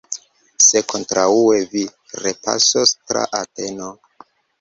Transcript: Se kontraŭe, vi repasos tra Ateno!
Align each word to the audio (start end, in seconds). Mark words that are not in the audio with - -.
Se 0.67 0.79
kontraŭe, 0.93 1.59
vi 1.73 1.83
repasos 2.27 2.95
tra 3.11 3.27
Ateno! 3.41 3.91